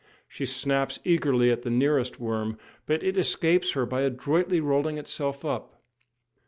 She 0.27 0.47
snaps 0.47 0.99
eagerly 1.03 1.51
at 1.51 1.61
the 1.61 1.69
nearest 1.69 2.19
"worm," 2.19 2.57
but 2.87 3.03
it 3.03 3.19
escapes 3.19 3.73
her 3.73 3.85
by 3.85 4.01
adroitly 4.01 4.59
rolling 4.59 4.97
itself 4.97 5.45
up. 5.45 5.83